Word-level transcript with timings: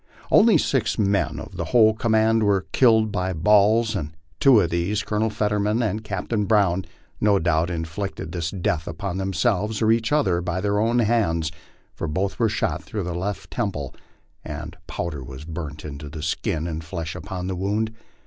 Only 0.31 0.57
six 0.57 0.97
men 0.97 1.39
of 1.39 1.57
the 1.57 1.65
whole 1.65 1.93
command 1.93 2.41
were 2.41 2.65
killed 2.71 3.11
by 3.11 3.33
balls, 3.33 3.95
and 3.95 4.13
two 4.39 4.59
of 4.59 4.71
these, 4.71 5.03
Colonel 5.03 5.29
Fetterman 5.29 5.83
and 5.83 6.03
Captain 6.03 6.45
Brown, 6.45 6.85
no 7.19 7.37
doubt 7.37 7.69
in 7.69 7.85
flicted 7.85 8.31
this 8.31 8.49
death 8.49 8.87
upon 8.87 9.17
themselves, 9.19 9.79
or 9.79 9.91
each 9.91 10.11
other, 10.11 10.41
by 10.41 10.59
their 10.59 10.79
own 10.79 10.97
hands, 10.97 11.51
for 11.93 12.07
both 12.07 12.39
were 12.39 12.49
shot 12.49 12.81
through 12.83 13.03
the 13.03 13.13
left 13.13 13.51
temple, 13.51 13.93
and 14.43 14.75
powder 14.87 15.23
was 15.23 15.45
burnt 15.45 15.85
into 15.85 16.09
the 16.09 16.23
skin 16.23 16.65
and 16.65 16.83
flesh 16.83 17.13
about 17.15 17.45
the 17.45 17.55
wound. 17.55 17.93